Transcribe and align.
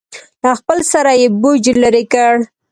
له 0.43 0.51
خپل 0.59 0.79
سره 0.93 1.11
یې 1.19 1.27
بوج 1.41 1.63
لرې 1.83 2.03
کړ. 2.13 2.33